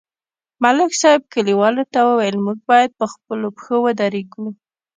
[0.63, 4.45] ملک صاحب کلیوالو ته وویل: موږ باید په خپلو پښو ودرېږو